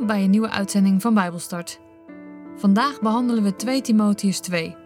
Bij 0.00 0.24
een 0.24 0.30
nieuwe 0.30 0.50
uitzending 0.50 1.02
van 1.02 1.14
Bijbelstart. 1.14 1.80
Vandaag 2.56 3.00
behandelen 3.00 3.42
we 3.42 3.56
2 3.56 3.80
Timotheus 3.80 4.40
2. 4.40 4.76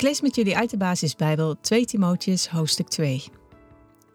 Ik 0.00 0.06
lees 0.06 0.20
met 0.20 0.34
jullie 0.34 0.56
uit 0.56 0.70
de 0.70 0.76
basisbijbel 0.76 1.60
2 1.60 1.84
Timotheus 1.84 2.48
hoofdstuk 2.48 2.88
2. 2.88 3.24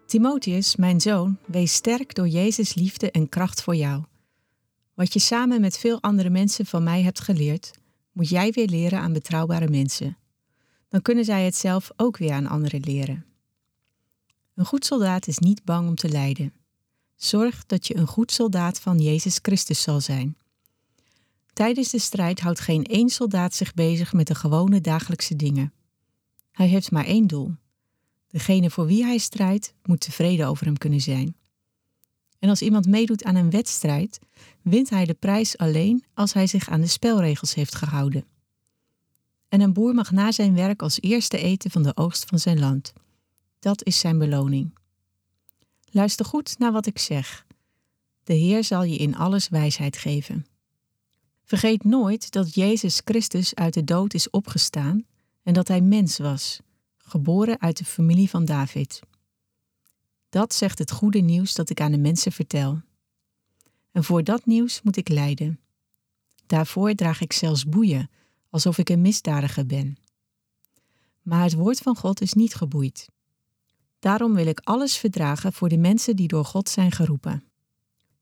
Timotheus, 0.06 0.76
mijn 0.76 1.00
zoon, 1.00 1.38
wees 1.46 1.72
sterk 1.74 2.14
door 2.14 2.28
Jezus 2.28 2.74
liefde 2.74 3.10
en 3.10 3.28
kracht 3.28 3.62
voor 3.62 3.76
jou. 3.76 4.04
Wat 4.94 5.12
je 5.12 5.18
samen 5.18 5.60
met 5.60 5.78
veel 5.78 6.02
andere 6.02 6.30
mensen 6.30 6.66
van 6.66 6.82
mij 6.82 7.02
hebt 7.02 7.20
geleerd, 7.20 7.70
moet 8.12 8.28
jij 8.28 8.52
weer 8.52 8.66
leren 8.66 8.98
aan 8.98 9.12
betrouwbare 9.12 9.68
mensen. 9.68 10.16
Dan 10.88 11.02
kunnen 11.02 11.24
zij 11.24 11.44
het 11.44 11.56
zelf 11.56 11.90
ook 11.96 12.16
weer 12.16 12.32
aan 12.32 12.46
anderen 12.46 12.80
leren. 12.80 13.24
Een 14.54 14.66
goed 14.66 14.84
soldaat 14.84 15.26
is 15.26 15.38
niet 15.38 15.64
bang 15.64 15.88
om 15.88 15.94
te 15.94 16.08
lijden. 16.08 16.52
Zorg 17.16 17.66
dat 17.66 17.86
je 17.86 17.96
een 17.96 18.06
goed 18.06 18.32
soldaat 18.32 18.80
van 18.80 18.98
Jezus 18.98 19.38
Christus 19.42 19.82
zal 19.82 20.00
zijn. 20.00 20.36
Tijdens 21.52 21.90
de 21.90 21.98
strijd 21.98 22.40
houdt 22.40 22.60
geen 22.60 22.84
één 22.84 23.08
soldaat 23.08 23.54
zich 23.54 23.74
bezig 23.74 24.12
met 24.12 24.26
de 24.26 24.34
gewone 24.34 24.80
dagelijkse 24.80 25.36
dingen. 25.36 25.72
Hij 26.56 26.66
heeft 26.66 26.90
maar 26.90 27.04
één 27.04 27.26
doel. 27.26 27.54
Degene 28.28 28.70
voor 28.70 28.86
wie 28.86 29.04
hij 29.04 29.18
strijdt 29.18 29.74
moet 29.82 30.00
tevreden 30.00 30.46
over 30.46 30.64
hem 30.66 30.78
kunnen 30.78 31.00
zijn. 31.00 31.36
En 32.38 32.48
als 32.48 32.62
iemand 32.62 32.86
meedoet 32.86 33.24
aan 33.24 33.34
een 33.34 33.50
wedstrijd, 33.50 34.18
wint 34.62 34.90
hij 34.90 35.04
de 35.04 35.14
prijs 35.14 35.58
alleen 35.58 36.04
als 36.14 36.32
hij 36.32 36.46
zich 36.46 36.68
aan 36.68 36.80
de 36.80 36.86
spelregels 36.86 37.54
heeft 37.54 37.74
gehouden. 37.74 38.24
En 39.48 39.60
een 39.60 39.72
boer 39.72 39.94
mag 39.94 40.10
na 40.10 40.32
zijn 40.32 40.54
werk 40.54 40.82
als 40.82 41.00
eerste 41.00 41.38
eten 41.38 41.70
van 41.70 41.82
de 41.82 41.96
oogst 41.96 42.24
van 42.24 42.38
zijn 42.38 42.58
land. 42.58 42.92
Dat 43.58 43.84
is 43.84 43.98
zijn 43.98 44.18
beloning. 44.18 44.78
Luister 45.90 46.24
goed 46.24 46.58
naar 46.58 46.72
wat 46.72 46.86
ik 46.86 46.98
zeg. 46.98 47.46
De 48.24 48.34
Heer 48.34 48.64
zal 48.64 48.82
je 48.82 48.96
in 48.96 49.16
alles 49.16 49.48
wijsheid 49.48 49.96
geven. 49.96 50.46
Vergeet 51.44 51.84
nooit 51.84 52.30
dat 52.30 52.54
Jezus 52.54 53.00
Christus 53.04 53.54
uit 53.54 53.74
de 53.74 53.84
dood 53.84 54.14
is 54.14 54.30
opgestaan 54.30 55.06
en 55.46 55.52
dat 55.52 55.68
hij 55.68 55.80
mens 55.80 56.18
was, 56.18 56.60
geboren 56.96 57.60
uit 57.60 57.76
de 57.76 57.84
familie 57.84 58.30
van 58.30 58.44
David. 58.44 59.00
Dat 60.28 60.54
zegt 60.54 60.78
het 60.78 60.90
goede 60.90 61.18
nieuws 61.18 61.54
dat 61.54 61.70
ik 61.70 61.80
aan 61.80 61.90
de 61.90 61.98
mensen 61.98 62.32
vertel. 62.32 62.80
En 63.92 64.04
voor 64.04 64.24
dat 64.24 64.46
nieuws 64.46 64.82
moet 64.82 64.96
ik 64.96 65.08
lijden. 65.08 65.60
Daarvoor 66.46 66.94
draag 66.94 67.20
ik 67.20 67.32
zelfs 67.32 67.64
boeien, 67.64 68.10
alsof 68.50 68.78
ik 68.78 68.88
een 68.88 69.00
misdadiger 69.00 69.66
ben. 69.66 69.96
Maar 71.22 71.42
het 71.42 71.54
woord 71.54 71.78
van 71.78 71.96
God 71.96 72.20
is 72.20 72.32
niet 72.32 72.54
geboeid. 72.54 73.08
Daarom 73.98 74.34
wil 74.34 74.46
ik 74.46 74.60
alles 74.60 74.96
verdragen 74.96 75.52
voor 75.52 75.68
de 75.68 75.78
mensen 75.78 76.16
die 76.16 76.28
door 76.28 76.44
God 76.44 76.68
zijn 76.68 76.92
geroepen. 76.92 77.44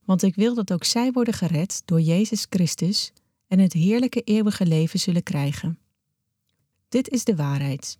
Want 0.04 0.22
ik 0.22 0.34
wil 0.34 0.54
dat 0.54 0.72
ook 0.72 0.84
zij 0.84 1.12
worden 1.12 1.34
gered 1.34 1.82
door 1.84 2.00
Jezus 2.00 2.46
Christus 2.48 3.12
en 3.46 3.58
het 3.58 3.72
heerlijke 3.72 4.20
eeuwige 4.20 4.66
leven 4.66 4.98
zullen 4.98 5.22
krijgen. 5.22 5.78
Dit 6.94 7.08
is 7.08 7.24
de 7.24 7.36
waarheid. 7.36 7.98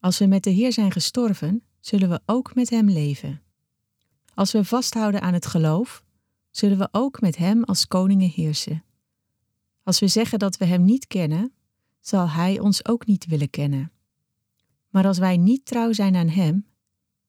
Als 0.00 0.18
we 0.18 0.26
met 0.26 0.44
de 0.44 0.50
Heer 0.50 0.72
zijn 0.72 0.92
gestorven, 0.92 1.62
zullen 1.80 2.08
we 2.08 2.20
ook 2.26 2.54
met 2.54 2.70
Hem 2.70 2.90
leven. 2.90 3.42
Als 4.34 4.52
we 4.52 4.64
vasthouden 4.64 5.20
aan 5.20 5.32
het 5.32 5.46
geloof, 5.46 6.02
zullen 6.50 6.78
we 6.78 6.88
ook 6.90 7.20
met 7.20 7.36
Hem 7.36 7.64
als 7.64 7.86
koningen 7.86 8.28
heersen. 8.28 8.84
Als 9.82 9.98
we 9.98 10.08
zeggen 10.08 10.38
dat 10.38 10.56
we 10.56 10.64
Hem 10.64 10.84
niet 10.84 11.06
kennen, 11.06 11.52
zal 12.00 12.28
Hij 12.28 12.58
ons 12.58 12.86
ook 12.86 13.06
niet 13.06 13.26
willen 13.26 13.50
kennen. 13.50 13.92
Maar 14.88 15.06
als 15.06 15.18
wij 15.18 15.36
niet 15.36 15.64
trouw 15.64 15.92
zijn 15.92 16.16
aan 16.16 16.28
Hem, 16.28 16.66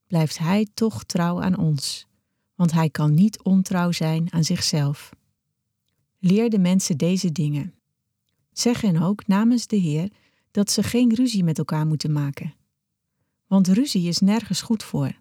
blijft 0.08 0.38
Hij 0.38 0.68
toch 0.74 1.04
trouw 1.04 1.42
aan 1.42 1.58
ons, 1.58 2.08
want 2.56 2.72
Hij 2.72 2.90
kan 2.90 3.14
niet 3.14 3.44
ontrouw 3.44 3.92
zijn 3.92 4.34
aan 4.34 4.44
zichzelf. 4.44 5.10
Leer 6.20 6.50
de 6.50 6.60
mensen 6.60 6.98
deze 6.98 7.32
dingen. 7.32 7.74
Zeg 8.52 8.82
hen 8.82 9.02
ook 9.02 9.28
namens 9.28 9.68
de 9.68 9.76
Heer 9.76 10.10
dat 10.54 10.72
ze 10.72 10.84
geen 10.84 11.14
ruzie 11.14 11.44
met 11.44 11.58
elkaar 11.58 11.86
moeten 11.86 12.12
maken. 12.12 12.54
Want 13.48 13.68
ruzie 13.68 14.08
is 14.08 14.20
nergens 14.20 14.62
goed 14.62 14.84
voor. 14.84 15.20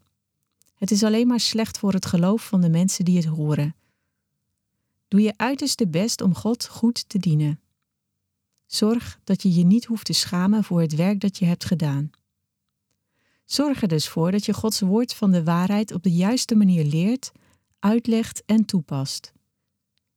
Het 0.75 0.91
is 0.91 1.03
alleen 1.03 1.27
maar 1.27 1.41
slecht 1.41 1.79
voor 1.79 1.93
het 1.93 2.07
geloof 2.07 2.47
van 2.47 2.61
de 2.61 2.69
mensen 2.69 3.05
die 3.05 3.17
het 3.17 3.25
horen. 3.25 3.75
Doe 5.09 5.21
je 5.21 5.35
uiterste 5.37 5.89
best 5.89 6.21
om 6.21 6.35
God 6.35 6.69
goed 6.69 7.09
te 7.09 7.19
dienen. 7.19 7.61
Zorg 8.67 9.21
dat 9.25 9.43
je 9.43 9.55
je 9.55 9.65
niet 9.65 9.85
hoeft 9.85 10.05
te 10.05 10.13
schamen 10.13 10.65
voor 10.65 10.81
het 10.81 10.95
werk 10.95 11.21
dat 11.21 11.39
je 11.39 11.45
hebt 11.45 11.65
gedaan. 11.65 12.11
Zorg 13.45 13.83
er 13.83 13.89
dus 13.89 14.09
voor 14.09 14.31
dat 14.31 14.45
je 14.45 14.55
Gods 14.55 14.81
woord 14.81 15.15
van 15.15 15.31
de 15.31 15.45
waarheid 15.45 15.93
op 15.93 16.03
de 16.03 16.13
juiste 16.13 16.55
manier 16.55 16.85
leert, 16.85 17.33
uitlegt 17.79 18.43
en 18.47 18.65
toepast. 18.65 19.33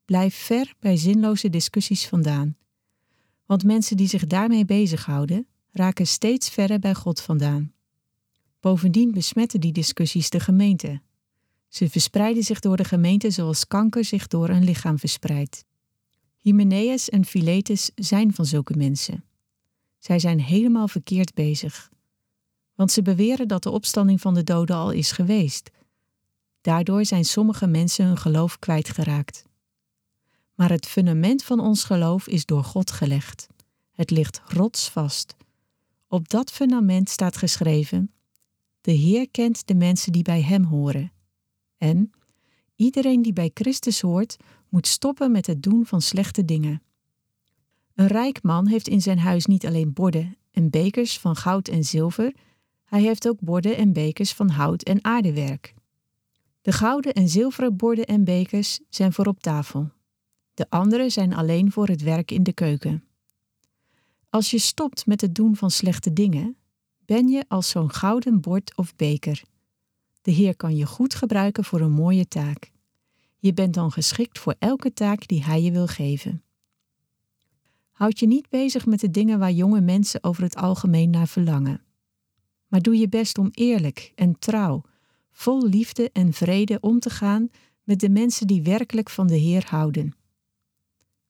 Blijf 0.06 0.36
ver 0.36 0.74
bij 0.80 0.98
zinloze 0.98 1.50
discussies 1.50 2.08
vandaan. 2.08 2.58
Want 3.46 3.64
mensen 3.64 3.98
die 3.98 4.08
zich 4.08 4.28
daarmee 4.28 4.66
bezighouden, 4.66 5.48
raken 5.72 6.08
steeds 6.08 6.50
verder 6.50 6.80
bij 6.80 6.94
God 6.96 7.22
vandaan. 7.22 7.74
Bovendien 8.60 9.12
besmetten 9.12 9.60
die 9.60 9.72
discussies 9.72 10.30
de 10.30 10.40
gemeente. 10.40 11.02
Ze 11.68 11.90
verspreiden 11.90 12.44
zich 12.44 12.60
door 12.60 12.78
de 12.78 12.84
gemeente 12.84 13.30
zoals 13.30 13.68
kanker 13.68 14.06
zich 14.06 14.28
door 14.28 14.50
een 14.50 14.64
lichaam 14.64 15.00
verspreidt. 15.00 15.66
Hymenaeus 16.40 17.10
en 17.10 17.26
Philetus 17.26 17.92
zijn 17.96 18.34
van 18.34 18.46
zulke 18.46 18.78
mensen. 18.78 19.24
Zij 20.00 20.20
zijn 20.20 20.40
helemaal 20.40 20.88
verkeerd 20.88 21.34
bezig. 21.34 21.90
Want 22.76 22.92
ze 22.92 23.02
beweren 23.02 23.48
dat 23.48 23.64
de 23.64 23.70
opstanding 23.70 24.22
van 24.22 24.34
de 24.34 24.44
doden 24.44 24.76
al 24.76 24.92
is 24.92 25.12
geweest. 25.12 25.72
Daardoor 26.62 27.06
zijn 27.06 27.26
sommige 27.26 27.68
mensen 27.68 28.06
hun 28.06 28.18
geloof 28.18 28.60
kwijtgeraakt. 28.60 29.46
Maar 30.56 30.70
het 30.70 30.86
fundament 30.86 31.44
van 31.44 31.60
ons 31.60 31.84
geloof 31.84 32.28
is 32.28 32.46
door 32.46 32.64
God 32.64 32.92
gelegd. 32.92 33.48
Het 33.92 34.12
ligt 34.12 34.42
rotsvast. 34.48 35.36
Op 36.08 36.30
dat 36.30 36.52
fundament 36.52 37.10
staat 37.10 37.38
geschreven: 37.38 38.12
De 38.82 38.92
Heer 38.92 39.30
kent 39.30 39.68
de 39.68 39.76
mensen 39.76 40.12
die 40.12 40.24
bij 40.24 40.42
Hem 40.42 40.64
horen. 40.64 41.12
En 41.78 42.12
iedereen 42.76 43.22
die 43.22 43.34
bij 43.34 43.52
Christus 43.54 44.02
hoort, 44.02 44.38
moet 44.70 44.88
stoppen 44.88 45.32
met 45.32 45.48
het 45.48 45.64
doen 45.64 45.86
van 45.86 46.02
slechte 46.02 46.46
dingen. 46.46 46.82
Een 47.96 48.08
rijk 48.08 48.44
man 48.44 48.68
heeft 48.68 48.88
in 48.88 49.02
zijn 49.02 49.20
huis 49.20 49.46
niet 49.46 49.66
alleen 49.66 49.94
borden 49.94 50.38
en 50.52 50.70
bekers 50.70 51.20
van 51.20 51.36
goud 51.36 51.68
en 51.68 51.84
zilver, 51.84 52.34
hij 52.86 53.02
heeft 53.02 53.28
ook 53.28 53.40
borden 53.40 53.78
en 53.78 53.94
bekers 53.94 54.34
van 54.34 54.50
hout 54.50 54.84
en 54.84 55.04
aardewerk. 55.04 55.74
De 56.62 56.72
gouden 56.72 57.14
en 57.14 57.30
zilveren 57.30 57.76
borden 57.76 58.06
en 58.06 58.24
bekers 58.24 58.80
zijn 58.90 59.14
voor 59.14 59.26
op 59.26 59.40
tafel. 59.40 59.92
De 60.56 60.70
andere 60.70 61.10
zijn 61.10 61.34
alleen 61.34 61.72
voor 61.72 61.88
het 61.88 62.02
werk 62.02 62.32
in 62.32 62.44
de 62.44 62.54
keuken. 62.54 63.04
Als 64.30 64.52
je 64.52 64.60
stopt 64.60 65.06
met 65.06 65.22
het 65.22 65.36
doen 65.36 65.56
van 65.56 65.72
slechte 65.72 66.14
dingen, 66.14 66.58
ben 67.06 67.28
je 67.28 67.46
als 67.48 67.70
zo'n 67.70 67.92
gouden 67.92 68.42
bord 68.42 68.78
of 68.78 68.96
beker. 68.96 69.44
De 70.22 70.32
Heer 70.32 70.56
kan 70.56 70.76
je 70.76 70.86
goed 70.86 71.16
gebruiken 71.16 71.64
voor 71.64 71.82
een 71.82 71.92
mooie 71.92 72.28
taak. 72.28 72.72
Je 73.38 73.54
bent 73.54 73.74
dan 73.74 73.92
geschikt 73.92 74.40
voor 74.40 74.56
elke 74.60 74.94
taak 74.94 75.28
die 75.28 75.44
Hij 75.44 75.62
je 75.62 75.72
wil 75.72 75.88
geven. 75.88 76.44
Houd 77.92 78.20
je 78.20 78.28
niet 78.28 78.50
bezig 78.50 78.86
met 78.86 79.00
de 79.00 79.12
dingen 79.12 79.40
waar 79.40 79.52
jonge 79.52 79.82
mensen 79.82 80.24
over 80.24 80.44
het 80.44 80.56
algemeen 80.56 81.10
naar 81.10 81.28
verlangen. 81.28 81.84
Maar 82.68 82.82
doe 82.82 82.98
je 82.98 83.10
best 83.10 83.38
om 83.38 83.50
eerlijk 83.52 84.12
en 84.16 84.40
trouw, 84.40 84.82
vol 85.32 85.68
liefde 85.68 86.10
en 86.14 86.34
vrede 86.34 86.78
om 86.80 87.00
te 87.00 87.10
gaan 87.10 87.50
met 87.84 88.00
de 88.00 88.10
mensen 88.10 88.48
die 88.48 88.64
werkelijk 88.64 89.10
van 89.10 89.28
de 89.28 89.38
Heer 89.38 89.66
houden. 89.70 90.14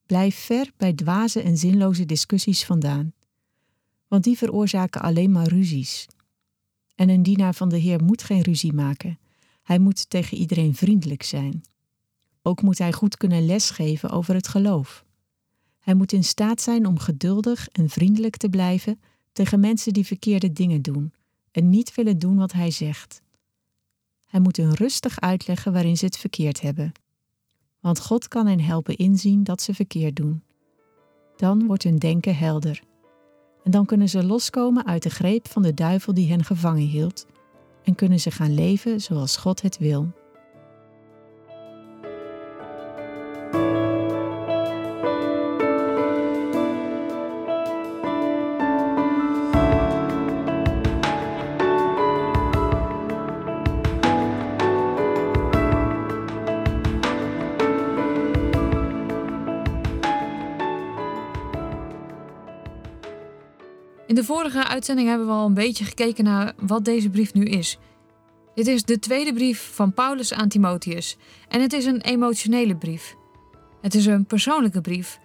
Blijf 0.05 0.35
ver 0.35 0.71
bij 0.77 0.93
dwaze 0.93 1.41
en 1.41 1.57
zinloze 1.57 2.05
discussies 2.05 2.65
vandaan, 2.65 3.13
want 4.07 4.23
die 4.23 4.37
veroorzaken 4.37 5.01
alleen 5.01 5.31
maar 5.31 5.47
ruzies. 5.47 6.07
En 6.95 7.09
een 7.09 7.23
dienaar 7.23 7.53
van 7.53 7.69
de 7.69 7.77
Heer 7.77 8.03
moet 8.03 8.23
geen 8.23 8.41
ruzie 8.41 8.73
maken. 8.73 9.19
Hij 9.63 9.79
moet 9.79 10.09
tegen 10.09 10.37
iedereen 10.37 10.75
vriendelijk 10.75 11.23
zijn. 11.23 11.61
Ook 12.41 12.61
moet 12.61 12.77
hij 12.77 12.93
goed 12.93 13.17
kunnen 13.17 13.45
lesgeven 13.45 14.09
over 14.09 14.35
het 14.35 14.47
geloof. 14.47 15.05
Hij 15.79 15.93
moet 15.93 16.11
in 16.11 16.23
staat 16.23 16.61
zijn 16.61 16.85
om 16.85 16.99
geduldig 16.99 17.67
en 17.67 17.89
vriendelijk 17.89 18.37
te 18.37 18.49
blijven 18.49 18.99
tegen 19.31 19.59
mensen 19.59 19.93
die 19.93 20.05
verkeerde 20.05 20.53
dingen 20.53 20.81
doen 20.81 21.13
en 21.51 21.69
niet 21.69 21.95
willen 21.95 22.19
doen 22.19 22.37
wat 22.37 22.51
hij 22.51 22.71
zegt. 22.71 23.21
Hij 24.25 24.39
moet 24.39 24.57
hun 24.57 24.73
rustig 24.73 25.19
uitleggen 25.19 25.73
waarin 25.73 25.97
ze 25.97 26.05
het 26.05 26.17
verkeerd 26.17 26.61
hebben 26.61 26.91
want 27.85 27.99
God 27.99 28.27
kan 28.27 28.47
hen 28.47 28.59
helpen 28.59 28.95
inzien 28.95 29.43
dat 29.43 29.61
ze 29.61 29.73
verkeerd 29.73 30.15
doen. 30.15 30.43
Dan 31.35 31.65
wordt 31.65 31.83
hun 31.83 31.97
denken 31.97 32.35
helder. 32.35 32.81
En 33.63 33.71
dan 33.71 33.85
kunnen 33.85 34.09
ze 34.09 34.23
loskomen 34.23 34.85
uit 34.85 35.03
de 35.03 35.09
greep 35.09 35.47
van 35.47 35.61
de 35.61 35.73
duivel 35.73 36.13
die 36.13 36.29
hen 36.29 36.43
gevangen 36.43 36.87
hield 36.87 37.25
en 37.83 37.95
kunnen 37.95 38.19
ze 38.19 38.31
gaan 38.31 38.53
leven 38.53 39.01
zoals 39.01 39.37
God 39.37 39.61
het 39.61 39.77
wil. 39.77 40.11
Vorige 64.25 64.67
uitzending 64.67 65.07
hebben 65.07 65.27
we 65.27 65.33
al 65.33 65.45
een 65.45 65.53
beetje 65.53 65.85
gekeken 65.85 66.23
naar 66.23 66.53
wat 66.57 66.85
deze 66.85 67.09
brief 67.09 67.33
nu 67.33 67.43
is. 67.43 67.77
Dit 68.55 68.67
is 68.67 68.83
de 68.83 68.99
tweede 68.99 69.33
brief 69.33 69.71
van 69.73 69.93
Paulus 69.93 70.33
aan 70.33 70.47
Timotheus 70.47 71.17
en 71.47 71.61
het 71.61 71.73
is 71.73 71.85
een 71.85 72.01
emotionele 72.01 72.75
brief. 72.75 73.15
Het 73.81 73.95
is 73.95 74.05
een 74.05 74.25
persoonlijke 74.25 74.81
brief 74.81 75.19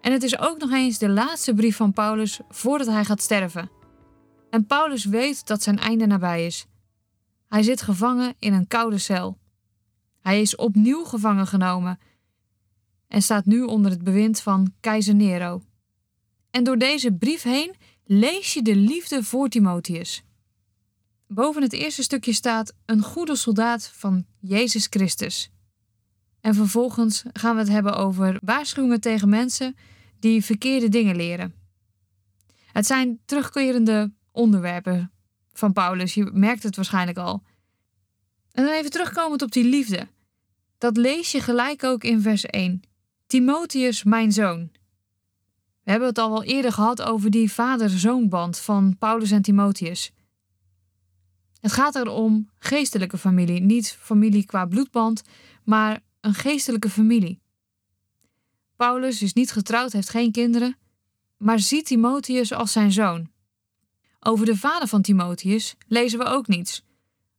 en 0.00 0.12
het 0.12 0.22
is 0.22 0.38
ook 0.38 0.58
nog 0.58 0.72
eens 0.72 0.98
de 0.98 1.08
laatste 1.08 1.54
brief 1.54 1.76
van 1.76 1.92
Paulus 1.92 2.40
voordat 2.48 2.86
hij 2.86 3.04
gaat 3.04 3.22
sterven. 3.22 3.70
En 4.50 4.66
Paulus 4.66 5.04
weet 5.04 5.46
dat 5.46 5.62
zijn 5.62 5.78
einde 5.78 6.06
nabij 6.06 6.46
is. 6.46 6.66
Hij 7.48 7.62
zit 7.62 7.82
gevangen 7.82 8.34
in 8.38 8.52
een 8.52 8.66
koude 8.66 8.98
cel. 8.98 9.38
Hij 10.20 10.40
is 10.40 10.56
opnieuw 10.56 11.04
gevangen 11.04 11.46
genomen 11.46 11.98
en 13.08 13.22
staat 13.22 13.44
nu 13.44 13.62
onder 13.62 13.90
het 13.90 14.04
bewind 14.04 14.40
van 14.40 14.72
keizer 14.80 15.14
Nero. 15.14 15.62
En 16.50 16.64
door 16.64 16.78
deze 16.78 17.12
brief 17.12 17.42
heen 17.42 17.74
lees 18.04 18.54
je 18.54 18.62
de 18.62 18.76
liefde 18.76 19.22
voor 19.22 19.48
Timotheus. 19.48 20.22
Boven 21.26 21.62
het 21.62 21.72
eerste 21.72 22.02
stukje 22.02 22.32
staat 22.32 22.74
een 22.86 23.02
goede 23.02 23.36
soldaat 23.36 23.88
van 23.88 24.26
Jezus 24.40 24.86
Christus. 24.90 25.50
En 26.40 26.54
vervolgens 26.54 27.22
gaan 27.32 27.54
we 27.54 27.60
het 27.60 27.70
hebben 27.70 27.96
over 27.96 28.38
waarschuwingen 28.42 29.00
tegen 29.00 29.28
mensen 29.28 29.76
die 30.18 30.44
verkeerde 30.44 30.88
dingen 30.88 31.16
leren. 31.16 31.54
Het 32.72 32.86
zijn 32.86 33.20
terugkerende 33.24 34.12
onderwerpen 34.32 35.12
van 35.52 35.72
Paulus, 35.72 36.14
je 36.14 36.30
merkt 36.32 36.62
het 36.62 36.76
waarschijnlijk 36.76 37.18
al. 37.18 37.42
En 38.52 38.64
dan 38.64 38.74
even 38.74 38.90
terugkomend 38.90 39.42
op 39.42 39.52
die 39.52 39.64
liefde. 39.64 40.08
Dat 40.78 40.96
lees 40.96 41.32
je 41.32 41.40
gelijk 41.40 41.84
ook 41.84 42.04
in 42.04 42.20
vers 42.20 42.44
1. 42.44 42.82
Timotheus, 43.26 44.02
mijn 44.02 44.32
zoon. 44.32 44.70
We 45.84 45.90
hebben 45.90 46.08
het 46.08 46.18
al 46.18 46.30
wel 46.30 46.44
eerder 46.44 46.72
gehad 46.72 47.02
over 47.02 47.30
die 47.30 47.52
vader-zoonband 47.52 48.58
van 48.58 48.96
Paulus 48.98 49.30
en 49.30 49.42
Timotheus. 49.42 50.12
Het 51.60 51.72
gaat 51.72 51.94
er 51.94 52.08
om 52.08 52.50
geestelijke 52.58 53.18
familie, 53.18 53.60
niet 53.60 53.96
familie 54.00 54.46
qua 54.46 54.66
bloedband, 54.66 55.22
maar 55.64 56.00
een 56.20 56.34
geestelijke 56.34 56.88
familie. 56.90 57.40
Paulus 58.76 59.22
is 59.22 59.32
niet 59.32 59.52
getrouwd, 59.52 59.92
heeft 59.92 60.08
geen 60.08 60.32
kinderen, 60.32 60.76
maar 61.36 61.58
ziet 61.58 61.86
Timotheus 61.86 62.52
als 62.52 62.72
zijn 62.72 62.92
zoon. 62.92 63.28
Over 64.20 64.46
de 64.46 64.56
vader 64.56 64.88
van 64.88 65.02
Timotheus 65.02 65.74
lezen 65.86 66.18
we 66.18 66.24
ook 66.24 66.46
niets. 66.46 66.84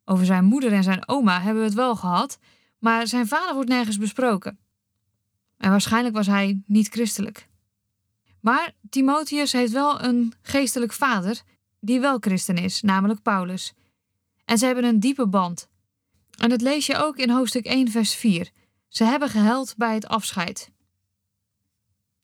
Over 0.06 0.26
zijn 0.26 0.46
moeder 0.46 0.72
en 0.74 0.84
zijn 0.84 1.08
oma 1.08 1.42
hebben 1.42 1.62
we 1.62 1.68
het 1.68 1.78
wel 1.78 1.96
gehad, 1.96 2.40
maar 2.80 3.08
zijn 3.08 3.28
vader 3.28 3.54
wordt 3.54 3.70
nergens 3.70 3.98
besproken. 3.98 4.60
En 5.58 5.70
waarschijnlijk 5.70 6.16
was 6.16 6.28
hij 6.28 6.62
niet 6.66 6.88
christelijk. 6.88 7.48
Maar 8.46 8.74
Timotheus 8.90 9.52
heeft 9.52 9.72
wel 9.72 10.02
een 10.02 10.34
geestelijk 10.42 10.94
vader 10.94 11.42
die 11.80 12.00
wel 12.00 12.18
christen 12.20 12.58
is, 12.58 12.82
namelijk 12.82 13.22
Paulus. 13.22 13.74
En 14.46 14.58
ze 14.58 14.66
hebben 14.66 14.84
een 14.84 15.00
diepe 15.00 15.28
band. 15.28 15.70
En 16.38 16.50
dat 16.50 16.62
lees 16.62 16.86
je 16.86 16.96
ook 16.96 17.18
in 17.18 17.30
hoofdstuk 17.30 17.66
1, 17.66 17.92
vers 17.92 18.16
4. 18.16 18.50
Ze 18.88 19.04
hebben 19.04 19.30
gehuild 19.30 19.74
bij 19.78 19.94
het 19.94 20.08
afscheid. 20.08 20.72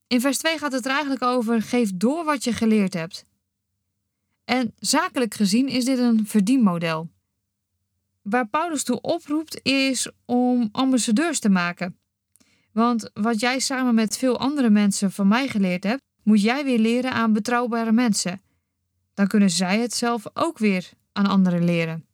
In 0.08 0.22
vers 0.22 0.38
2 0.38 0.58
gaat 0.58 0.72
het 0.72 0.86
er 0.86 0.92
eigenlijk 0.92 1.24
over: 1.24 1.62
geef 1.62 1.92
door 1.96 2.24
wat 2.24 2.44
je 2.44 2.54
geleerd 2.54 2.94
hebt. 2.94 3.26
En 4.46 4.74
zakelijk 4.80 5.34
gezien 5.34 5.68
is 5.68 5.86
dit 5.86 6.00
een 6.00 6.28
verdienmodel. 6.28 7.10
Waar 8.22 8.48
Paulus 8.48 8.84
toe 8.84 9.02
oproept 9.02 9.60
is 9.64 10.12
om 10.26 10.70
ambassadeurs 10.72 11.40
te 11.40 11.50
maken. 11.50 11.98
Want 12.72 13.10
wat 13.14 13.40
jij 13.40 13.60
samen 13.60 13.96
met 13.96 14.18
veel 14.18 14.40
andere 14.40 14.70
mensen 14.70 15.12
van 15.12 15.28
mij 15.28 15.48
geleerd 15.48 15.84
hebt, 15.84 16.10
moet 16.24 16.42
jij 16.42 16.64
weer 16.64 16.80
leren 16.80 17.12
aan 17.12 17.34
betrouwbare 17.34 17.92
mensen. 17.92 18.42
Dan 19.14 19.28
kunnen 19.28 19.50
zij 19.50 19.80
het 19.80 19.94
zelf 19.94 20.24
ook 20.34 20.58
weer 20.58 20.90
aan 21.12 21.26
anderen 21.26 21.64
leren. 21.64 22.06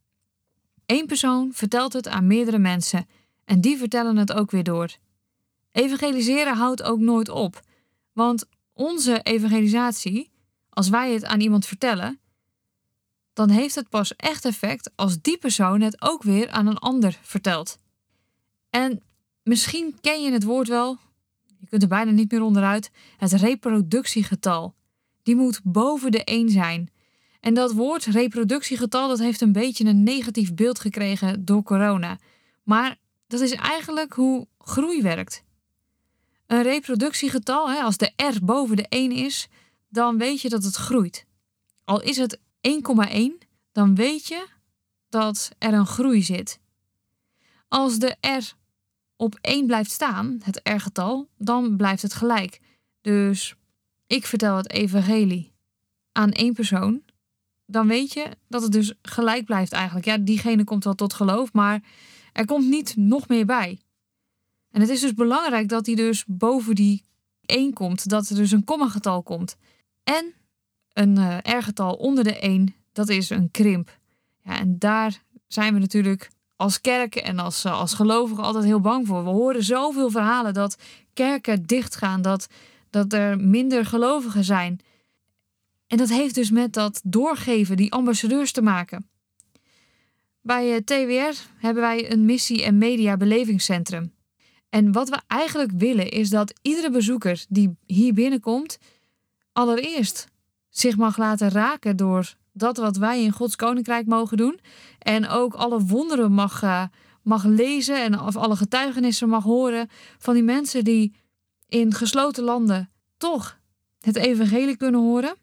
Eén 0.85 1.05
persoon 1.05 1.53
vertelt 1.53 1.93
het 1.93 2.07
aan 2.07 2.27
meerdere 2.27 2.57
mensen 2.57 3.07
en 3.45 3.61
die 3.61 3.77
vertellen 3.77 4.17
het 4.17 4.33
ook 4.33 4.51
weer 4.51 4.63
door. 4.63 4.95
Evangeliseren 5.71 6.55
houdt 6.55 6.83
ook 6.83 6.99
nooit 6.99 7.29
op, 7.29 7.61
want 8.13 8.45
onze 8.73 9.21
evangelisatie, 9.21 10.31
als 10.69 10.89
wij 10.89 11.13
het 11.13 11.25
aan 11.25 11.39
iemand 11.39 11.65
vertellen, 11.65 12.19
dan 13.33 13.49
heeft 13.49 13.75
het 13.75 13.89
pas 13.89 14.15
echt 14.15 14.45
effect 14.45 14.91
als 14.95 15.21
die 15.21 15.37
persoon 15.37 15.81
het 15.81 16.01
ook 16.01 16.23
weer 16.23 16.49
aan 16.49 16.67
een 16.67 16.77
ander 16.77 17.19
vertelt. 17.21 17.77
En 18.69 19.01
misschien 19.43 19.97
ken 20.01 20.21
je 20.21 20.31
het 20.31 20.43
woord 20.43 20.67
wel, 20.67 20.97
je 21.67 21.73
kunt 21.77 21.91
er 21.91 21.97
bijna 21.97 22.11
niet 22.11 22.31
meer 22.31 22.41
onderuit, 22.41 22.91
het 23.17 23.31
reproductiegetal. 23.31 24.75
Die 25.23 25.35
moet 25.35 25.59
boven 25.63 26.11
de 26.11 26.23
1 26.23 26.49
zijn. 26.49 26.91
En 27.39 27.53
dat 27.53 27.71
woord 27.71 28.05
reproductiegetal 28.05 29.07
dat 29.07 29.19
heeft 29.19 29.41
een 29.41 29.51
beetje 29.51 29.85
een 29.85 30.03
negatief 30.03 30.53
beeld 30.53 30.79
gekregen 30.79 31.45
door 31.45 31.63
corona. 31.63 32.19
Maar 32.63 32.97
dat 33.27 33.39
is 33.39 33.51
eigenlijk 33.51 34.13
hoe 34.13 34.47
groei 34.57 35.01
werkt. 35.01 35.43
Een 36.45 36.63
reproductiegetal, 36.63 37.69
als 37.69 37.97
de 37.97 38.11
R 38.15 38.45
boven 38.45 38.75
de 38.75 38.85
1 38.89 39.11
is, 39.11 39.47
dan 39.89 40.17
weet 40.17 40.41
je 40.41 40.49
dat 40.49 40.63
het 40.63 40.75
groeit. 40.75 41.25
Al 41.83 42.01
is 42.01 42.17
het 42.17 42.39
1,1, 43.07 43.47
dan 43.71 43.95
weet 43.95 44.27
je 44.27 44.47
dat 45.09 45.49
er 45.57 45.73
een 45.73 45.85
groei 45.85 46.23
zit. 46.23 46.59
Als 47.67 47.99
de 47.99 48.15
R 48.21 48.55
op 49.17 49.37
1 49.41 49.65
blijft 49.65 49.91
staan, 49.91 50.39
het 50.43 50.59
R-getal, 50.63 51.29
dan 51.37 51.77
blijft 51.77 52.01
het 52.01 52.13
gelijk. 52.13 52.59
Dus 53.01 53.55
ik 54.07 54.25
vertel 54.25 54.55
het 54.57 54.71
evangelie 54.71 55.51
aan 56.11 56.31
één 56.31 56.53
persoon, 56.53 57.01
dan 57.65 57.87
weet 57.87 58.13
je 58.13 58.29
dat 58.47 58.61
het 58.61 58.71
dus 58.71 58.93
gelijk 59.01 59.45
blijft 59.45 59.71
eigenlijk. 59.71 60.05
Ja, 60.05 60.17
diegene 60.17 60.63
komt 60.63 60.83
wel 60.83 60.95
tot 60.95 61.13
geloof, 61.13 61.53
maar 61.53 61.83
er 62.33 62.45
komt 62.45 62.69
niet 62.69 62.95
nog 62.95 63.27
meer 63.27 63.45
bij. 63.45 63.79
En 64.71 64.81
het 64.81 64.89
is 64.89 65.01
dus 65.01 65.13
belangrijk 65.13 65.69
dat 65.69 65.85
hij 65.85 65.95
dus 65.95 66.23
boven 66.27 66.75
die 66.75 67.03
1 67.45 67.73
komt, 67.73 68.09
dat 68.09 68.29
er 68.29 68.35
dus 68.35 68.51
een 68.51 68.63
kommagetal 68.63 69.23
komt. 69.23 69.57
En 70.03 70.33
een 70.93 71.17
uh, 71.17 71.37
R-getal 71.41 71.93
onder 71.93 72.23
de 72.23 72.39
1, 72.39 72.75
dat 72.91 73.09
is 73.09 73.29
een 73.29 73.51
krimp. 73.51 73.99
Ja, 74.43 74.59
en 74.59 74.79
daar 74.79 75.23
zijn 75.47 75.73
we 75.73 75.79
natuurlijk 75.79 76.29
als 76.57 76.81
kerk 76.81 77.15
en 77.15 77.39
als, 77.39 77.63
eh, 77.63 77.79
als 77.79 77.93
gelovigen 77.93 78.43
altijd 78.43 78.63
heel 78.63 78.79
bang 78.79 79.07
voor. 79.07 79.23
We 79.23 79.29
horen 79.29 79.63
zoveel 79.63 80.09
verhalen 80.09 80.53
dat 80.53 80.77
kerken 81.13 81.65
dichtgaan, 81.65 82.21
dat, 82.21 82.47
dat 82.89 83.13
er 83.13 83.39
minder 83.39 83.85
gelovigen 83.85 84.43
zijn. 84.43 84.79
En 85.87 85.97
dat 85.97 86.09
heeft 86.09 86.35
dus 86.35 86.51
met 86.51 86.73
dat 86.73 87.01
doorgeven, 87.03 87.77
die 87.77 87.91
ambassadeurs 87.91 88.51
te 88.51 88.61
maken. 88.61 89.09
Bij 90.41 90.73
eh, 90.73 90.77
TWR 90.77 91.37
hebben 91.57 91.83
wij 91.83 92.11
een 92.11 92.25
missie- 92.25 92.63
en 92.63 92.77
mediabelevingscentrum. 92.77 94.13
En 94.69 94.91
wat 94.91 95.09
we 95.09 95.21
eigenlijk 95.27 95.71
willen 95.71 96.09
is 96.09 96.29
dat 96.29 96.53
iedere 96.61 96.91
bezoeker 96.91 97.45
die 97.49 97.77
hier 97.85 98.13
binnenkomt, 98.13 98.77
allereerst 99.53 100.27
zich 100.69 100.97
mag 100.97 101.17
laten 101.17 101.49
raken 101.49 101.95
door 101.95 102.35
dat 102.59 102.77
wat 102.77 102.97
wij 102.97 103.23
in 103.23 103.31
Gods 103.31 103.55
Koninkrijk 103.55 104.05
mogen 104.05 104.37
doen. 104.37 104.59
En 104.99 105.27
ook 105.27 105.53
alle 105.53 105.79
wonderen 105.79 106.31
mag, 106.31 106.63
uh, 106.63 106.83
mag 107.21 107.43
lezen 107.43 108.03
en 108.03 108.19
of 108.19 108.35
alle 108.35 108.55
getuigenissen 108.55 109.29
mag 109.29 109.43
horen 109.43 109.89
van 110.17 110.33
die 110.33 110.43
mensen 110.43 110.83
die 110.83 111.15
in 111.67 111.93
gesloten 111.93 112.43
landen 112.43 112.89
toch 113.17 113.59
het 113.99 114.15
evangelie 114.15 114.77
kunnen 114.77 115.01
horen. 115.01 115.35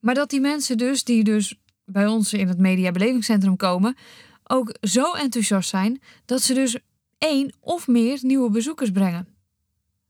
Maar 0.00 0.14
dat 0.14 0.30
die 0.30 0.40
mensen 0.40 0.78
dus, 0.78 1.04
die 1.04 1.24
dus 1.24 1.58
bij 1.84 2.06
ons 2.06 2.32
in 2.32 2.48
het 2.48 2.58
mediabelevingscentrum 2.58 3.56
komen, 3.56 3.96
ook 4.44 4.76
zo 4.80 5.12
enthousiast 5.12 5.68
zijn 5.68 6.00
dat 6.24 6.42
ze 6.42 6.54
dus 6.54 6.78
één 7.18 7.52
of 7.60 7.86
meer 7.86 8.18
nieuwe 8.22 8.50
bezoekers 8.50 8.90
brengen. 8.90 9.28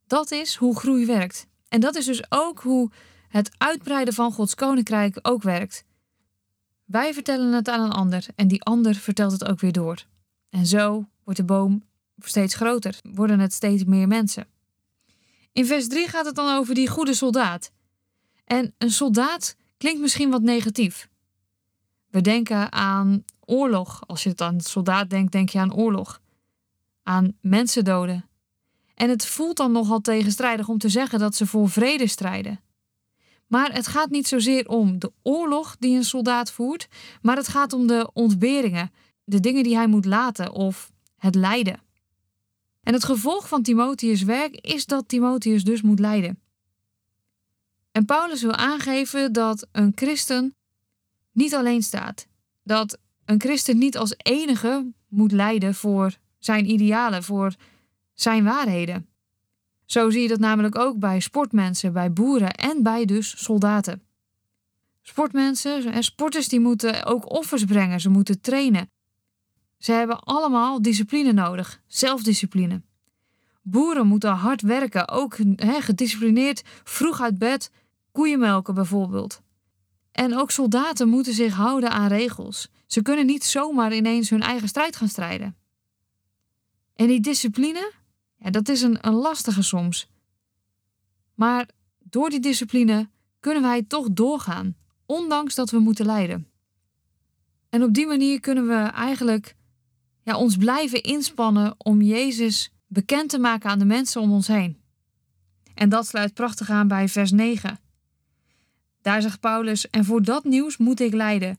Dat 0.07 0.31
is 0.31 0.55
hoe 0.55 0.77
groei 0.77 1.07
werkt. 1.07 1.47
En 1.69 1.81
dat 1.81 1.97
is 1.97 2.05
dus 2.05 2.23
ook 2.29 2.61
hoe 2.61 2.91
het 3.29 3.51
uitbreiden 3.59 4.15
van 4.15 4.33
Gods 4.33 4.55
koninkrijk 4.55 5.19
ook 5.23 5.43
werkt. 5.43 5.85
Wij 6.87 7.15
vertellen 7.15 7.53
het 7.53 7.69
aan 7.69 7.81
een 7.81 7.93
ander 7.93 8.27
en 8.35 8.49
die 8.49 8.63
ander 8.63 8.95
vertelt 8.95 9.33
het 9.33 9.45
ook 9.45 9.61
weer 9.61 9.73
door. 9.73 10.05
En 10.51 10.67
zo 10.67 11.09
wordt 11.25 11.41
de 11.41 11.45
boom 11.45 11.83
steeds 12.19 12.55
groter, 12.55 12.99
worden 13.03 13.39
het 13.39 13.53
steeds 13.53 13.85
meer 13.85 14.09
mensen. 14.09 14.47
In 15.53 15.67
vers 15.67 15.89
3 15.89 16.09
gaat 16.09 16.27
het 16.27 16.35
dan 16.35 16.57
over 16.57 16.75
die 16.75 16.89
goede 16.89 17.15
soldaat. 17.15 17.71
En 18.45 18.75
een 18.79 18.91
soldaat 18.91 19.57
klinkt 19.77 20.01
misschien 20.01 20.31
wat 20.31 20.43
negatief. 20.43 21.09
We 22.11 22.21
denken 22.21 22.73
aan 22.73 23.25
oorlog. 23.41 24.03
Als 24.07 24.23
je 24.23 24.29
het 24.29 24.41
aan 24.41 24.61
soldaat 24.61 25.11
denkt, 25.11 25.33
denk 25.33 25.49
je 25.49 25.59
aan 25.59 25.75
oorlog. 25.75 26.21
Aan 27.03 27.37
mensen 27.41 27.85
doden. 27.85 28.29
En 28.95 29.09
het 29.09 29.27
voelt 29.27 29.57
dan 29.57 29.73
nogal 29.73 30.01
tegenstrijdig 30.01 30.69
om 30.69 30.79
te 30.79 30.89
zeggen 30.89 31.19
dat 31.19 31.35
ze 31.35 31.47
voor 31.47 31.71
vrede 31.71 32.07
strijden. 32.07 32.61
Maar 33.47 33.73
het 33.73 33.87
gaat 33.87 34.11
niet 34.11 34.29
zozeer 34.29 34.69
om 34.69 34.99
de 34.99 35.13
oorlog 35.23 35.77
die 35.79 35.97
een 35.97 36.05
soldaat 36.05 36.51
voert, 36.53 36.89
maar 37.23 37.37
het 37.37 37.49
gaat 37.49 37.73
om 37.73 37.87
de 37.87 38.11
ontberingen, 38.13 38.91
de 39.25 39.41
dingen 39.41 39.63
die 39.63 39.77
hij 39.77 39.87
moet 39.87 40.05
laten 40.05 40.53
of 40.53 40.93
het 41.17 41.35
lijden. 41.35 41.81
En 42.83 42.93
het 42.93 43.05
gevolg 43.05 43.49
van 43.49 43.63
Timotheus' 43.63 44.23
werk 44.23 44.55
is 44.55 44.87
dat 44.87 45.09
Timotheus 45.09 45.65
dus 45.65 45.83
moet 45.83 45.99
lijden. 45.99 46.41
En 47.93 48.05
Paulus 48.05 48.43
wil 48.43 48.55
aangeven 48.55 49.33
dat 49.33 49.67
een 49.73 49.93
christen 49.95 50.55
niet 51.33 51.55
alleen 51.55 51.83
staat. 51.83 52.27
Dat 52.63 52.99
een 53.25 53.41
christen 53.41 53.79
niet 53.79 53.97
als 53.97 54.15
enige 54.17 54.93
moet 55.09 55.33
lijden 55.33 55.75
voor 55.75 56.17
zijn 56.39 56.71
idealen, 56.71 57.23
voor 57.23 57.55
zijn 58.15 58.45
waarheden. 58.45 59.09
Zo 59.87 60.11
zie 60.11 60.23
je 60.23 60.29
dat 60.29 60.39
namelijk 60.39 60.79
ook 60.79 60.99
bij 60.99 61.21
sportmensen, 61.21 61.93
bij 61.93 62.13
boeren 62.13 62.55
en 62.55 62.83
bij 62.83 63.05
dus 63.05 63.45
soldaten. 63.45 64.03
Sportmensen 65.03 65.93
en 65.93 66.03
sporters 66.03 66.49
die 66.49 66.61
moeten 66.61 67.05
ook 67.05 67.31
offers 67.31 67.65
brengen, 67.65 68.01
ze 68.01 68.09
moeten 68.09 68.41
trainen. 68.41 68.91
Ze 69.79 69.93
hebben 69.93 70.21
allemaal 70.21 70.83
discipline 70.83 71.33
nodig, 71.33 71.83
zelfdiscipline. 71.87 72.83
Boeren 73.63 74.07
moeten 74.07 74.31
hard 74.31 74.63
werken, 74.63 75.09
ook 75.09 75.37
gedisciplineerd 75.57 76.63
vroeg 76.85 77.21
uit 77.21 77.39
bed, 77.39 77.71
koeien 78.13 78.39
melken 78.39 78.75
bijvoorbeeld. 78.75 79.43
En 80.13 80.37
ook 80.37 80.51
soldaten 80.51 81.09
moeten 81.09 81.33
zich 81.33 81.55
houden 81.55 81.91
aan 81.91 82.09
regels. 82.09 82.69
Ze 82.87 83.03
kunnen 83.03 83.27
niet 83.27 83.45
zomaar 83.45 83.95
ineens 83.95 84.31
hun 84.31 84.43
eigen 84.43 84.69
strijd 84.69 84.97
gaan 84.97 85.09
strijden. 85.09 85.57
En 86.95 87.07
die 87.07 87.21
discipline, 87.21 87.93
ja, 88.39 88.51
dat 88.51 88.69
is 88.69 88.83
een, 88.83 89.07
een 89.07 89.15
lastige 89.15 89.63
soms. 89.63 90.09
Maar 91.35 91.69
door 91.99 92.31
die 92.31 92.41
discipline 92.41 93.09
kunnen 93.41 93.63
wij 93.63 93.83
toch 93.83 94.11
doorgaan, 94.11 94.77
ondanks 95.07 95.55
dat 95.55 95.71
we 95.71 95.79
moeten 95.79 96.07
lijden. 96.07 96.49
En 97.69 97.83
op 97.83 97.95
die 97.95 98.07
manier 98.07 98.41
kunnen 98.41 98.67
we 98.67 98.75
eigenlijk 98.75 99.57
ja, 100.23 100.37
ons 100.37 100.57
blijven 100.57 101.03
inspannen 101.03 101.75
om 101.79 102.03
Jezus 102.03 102.73
bekend 102.87 103.31
te 103.31 103.39
maken 103.39 103.71
aan 103.71 103.79
de 103.79 103.85
mensen 103.85 104.21
om 104.21 104.33
ons 104.33 104.47
heen. 104.47 104.81
En 105.75 105.89
dat 105.89 106.07
sluit 106.07 106.35
prachtig 106.35 106.71
aan 106.71 106.89
bij 106.89 107.09
vers 107.09 107.31
9. 107.31 107.79
Daar 109.03 109.23
zegt 109.23 109.41
Paulus: 109.41 109.91
En 109.91 110.05
voor 110.05 110.23
dat 110.23 110.45
nieuws 110.45 110.77
moet 110.77 111.01
ik 111.01 111.13
lijden. 111.13 111.59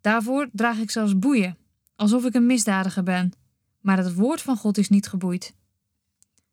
Daarvoor 0.00 0.48
draag 0.52 0.78
ik 0.78 0.90
zelfs 0.90 1.18
boeien, 1.18 1.56
alsof 1.96 2.24
ik 2.24 2.34
een 2.34 2.46
misdadiger 2.46 3.02
ben. 3.02 3.32
Maar 3.80 3.96
het 3.98 4.14
woord 4.14 4.42
van 4.42 4.56
God 4.56 4.78
is 4.78 4.88
niet 4.88 5.08
geboeid. 5.08 5.54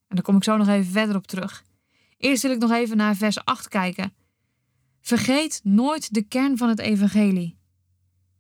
En 0.08 0.16
daar 0.16 0.24
kom 0.24 0.36
ik 0.36 0.44
zo 0.44 0.58
nog 0.58 0.68
even 0.68 0.92
verder 0.92 1.16
op 1.16 1.28
terug. 1.28 1.64
Eerst 2.18 2.42
wil 2.42 2.52
ik 2.52 2.60
nog 2.60 2.72
even 2.72 2.98
naar 2.98 3.16
vers 3.16 3.46
8 3.46 3.68
kijken. 3.68 4.14
Vergeet 5.02 5.62
nooit 5.64 6.14
de 6.14 6.22
kern 6.22 6.58
van 6.58 6.70
het 6.70 6.80
evangelie. 6.80 7.58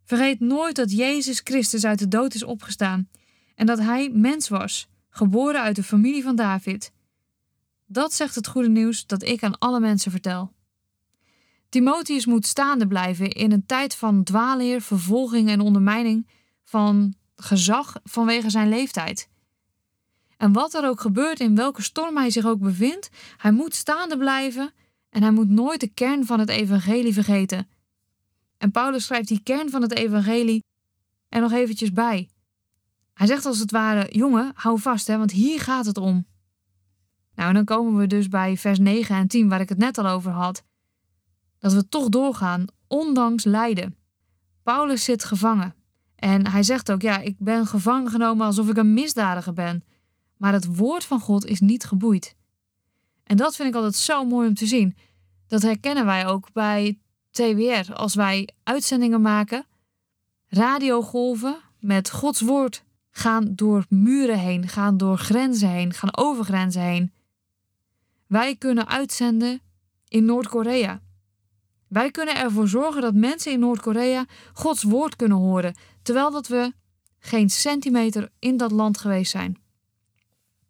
Vergeet 0.03 0.39
nooit 0.39 0.75
dat 0.75 0.91
Jezus 0.91 1.41
Christus 1.43 1.85
uit 1.85 1.99
de 1.99 2.07
dood 2.07 2.33
is 2.33 2.43
opgestaan 2.43 3.09
en 3.55 3.65
dat 3.65 3.79
hij 3.79 4.09
mens 4.09 4.49
was, 4.49 4.87
geboren 5.09 5.61
uit 5.61 5.75
de 5.75 5.83
familie 5.83 6.23
van 6.23 6.35
David. 6.35 6.91
Dat 7.85 8.13
zegt 8.13 8.35
het 8.35 8.47
goede 8.47 8.69
nieuws 8.69 9.05
dat 9.05 9.23
ik 9.23 9.43
aan 9.43 9.57
alle 9.57 9.79
mensen 9.79 10.11
vertel. 10.11 10.55
Timotheus 11.69 12.25
moet 12.25 12.45
staande 12.45 12.87
blijven 12.87 13.31
in 13.31 13.51
een 13.51 13.65
tijd 13.65 13.95
van 13.95 14.23
dwaalleer, 14.23 14.81
vervolging 14.81 15.49
en 15.49 15.59
ondermijning 15.59 16.27
van 16.63 17.13
gezag 17.35 17.95
vanwege 18.03 18.49
zijn 18.49 18.69
leeftijd. 18.69 19.29
En 20.37 20.51
wat 20.51 20.73
er 20.73 20.87
ook 20.87 21.01
gebeurt, 21.01 21.39
in 21.39 21.55
welke 21.55 21.81
storm 21.81 22.17
hij 22.17 22.29
zich 22.29 22.45
ook 22.45 22.59
bevindt, 22.59 23.09
hij 23.37 23.51
moet 23.51 23.75
staande 23.75 24.17
blijven 24.17 24.71
en 25.09 25.21
hij 25.21 25.31
moet 25.31 25.49
nooit 25.49 25.79
de 25.79 25.87
kern 25.87 26.25
van 26.25 26.39
het 26.39 26.49
evangelie 26.49 27.13
vergeten. 27.13 27.67
En 28.57 28.71
Paulus 28.71 29.05
schrijft 29.05 29.27
die 29.27 29.43
kern 29.43 29.69
van 29.69 29.81
het 29.81 29.93
evangelie 29.93 30.63
er 31.29 31.41
nog 31.41 31.51
eventjes 31.51 31.91
bij. 31.91 32.29
Hij 33.13 33.27
zegt 33.27 33.45
als 33.45 33.59
het 33.59 33.71
ware: 33.71 34.07
jongen, 34.11 34.51
hou 34.55 34.79
vast, 34.79 35.07
hè, 35.07 35.17
want 35.17 35.31
hier 35.31 35.59
gaat 35.59 35.85
het 35.85 35.97
om. 35.97 36.25
Nou, 37.35 37.49
en 37.49 37.55
dan 37.55 37.65
komen 37.65 37.97
we 37.99 38.07
dus 38.07 38.27
bij 38.27 38.57
vers 38.57 38.79
9 38.79 39.15
en 39.15 39.27
10, 39.27 39.49
waar 39.49 39.61
ik 39.61 39.69
het 39.69 39.77
net 39.77 39.97
al 39.97 40.07
over 40.07 40.31
had. 40.31 40.63
Dat 41.59 41.73
we 41.73 41.87
toch 41.87 42.09
doorgaan, 42.09 42.65
ondanks 42.87 43.43
lijden. 43.43 43.95
Paulus 44.63 45.03
zit 45.03 45.23
gevangen. 45.23 45.75
En 46.15 46.47
hij 46.47 46.63
zegt 46.63 46.91
ook: 46.91 47.01
Ja, 47.01 47.19
ik 47.19 47.35
ben 47.39 47.67
gevangen 47.67 48.11
genomen 48.11 48.45
alsof 48.45 48.69
ik 48.69 48.77
een 48.77 48.93
misdadiger 48.93 49.53
ben. 49.53 49.83
Maar 50.37 50.53
het 50.53 50.75
woord 50.75 51.05
van 51.05 51.19
God 51.19 51.45
is 51.45 51.59
niet 51.59 51.83
geboeid. 51.83 52.35
En 53.23 53.37
dat 53.37 53.55
vind 53.55 53.69
ik 53.69 53.75
altijd 53.75 53.95
zo 53.95 54.25
mooi 54.25 54.47
om 54.47 54.53
te 54.53 54.65
zien. 54.65 54.95
Dat 55.47 55.61
herkennen 55.61 56.05
wij 56.05 56.27
ook 56.27 56.51
bij 56.53 56.99
TWR 57.31 57.93
als 57.93 58.15
wij 58.15 58.49
uitzendingen 58.63 59.21
maken. 59.21 59.65
Radiogolven 60.47 61.57
met 61.79 62.11
Gods 62.11 62.41
woord 62.41 62.83
gaan 63.11 63.55
door 63.55 63.85
muren 63.89 64.39
heen, 64.39 64.67
gaan 64.67 64.97
door 64.97 65.17
grenzen 65.17 65.69
heen, 65.69 65.93
gaan 65.93 66.17
over 66.17 66.43
grenzen 66.43 66.81
heen. 66.81 67.13
Wij 68.27 68.55
kunnen 68.55 68.87
uitzenden 68.87 69.61
in 70.07 70.25
Noord-Korea. 70.25 71.01
Wij 71.87 72.11
kunnen 72.11 72.35
ervoor 72.35 72.67
zorgen 72.67 73.01
dat 73.01 73.13
mensen 73.13 73.51
in 73.51 73.59
Noord-Korea 73.59 74.25
Gods 74.53 74.83
woord 74.83 75.15
kunnen 75.15 75.37
horen, 75.37 75.75
terwijl 76.01 76.31
dat 76.31 76.47
we 76.47 76.73
geen 77.19 77.49
centimeter 77.49 78.31
in 78.39 78.57
dat 78.57 78.71
land 78.71 78.97
geweest 78.97 79.31
zijn. 79.31 79.57